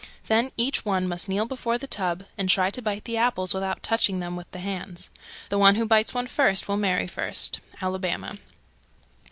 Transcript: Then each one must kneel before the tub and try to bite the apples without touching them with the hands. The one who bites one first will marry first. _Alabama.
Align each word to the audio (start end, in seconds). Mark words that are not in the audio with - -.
Then 0.25 0.49
each 0.57 0.83
one 0.83 1.07
must 1.07 1.29
kneel 1.29 1.45
before 1.45 1.77
the 1.77 1.85
tub 1.85 2.23
and 2.35 2.49
try 2.49 2.71
to 2.71 2.81
bite 2.81 3.03
the 3.05 3.17
apples 3.17 3.53
without 3.53 3.83
touching 3.83 4.19
them 4.19 4.35
with 4.35 4.49
the 4.49 4.57
hands. 4.57 5.11
The 5.49 5.59
one 5.59 5.75
who 5.75 5.85
bites 5.85 6.11
one 6.11 6.25
first 6.25 6.67
will 6.67 6.77
marry 6.77 7.05
first. 7.05 7.59
_Alabama. 7.79 8.39